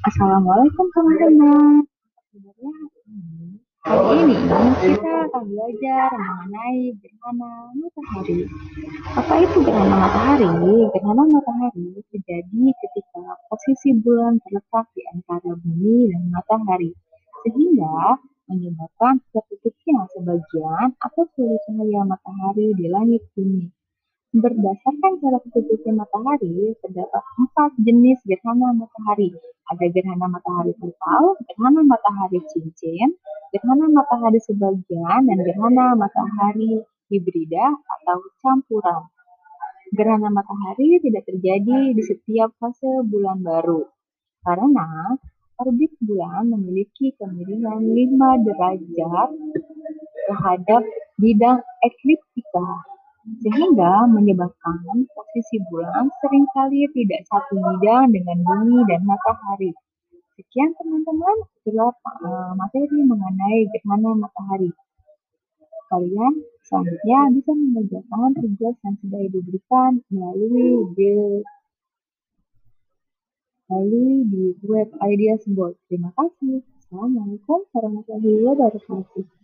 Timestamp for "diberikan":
69.26-69.90